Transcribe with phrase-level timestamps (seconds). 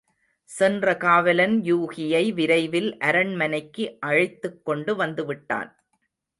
[0.49, 5.71] சென்ற காவலன் யூகியை விரைவில் அரண்மனைக்கு அழைத்துக் கொண்டு வந்துவிட்டான்.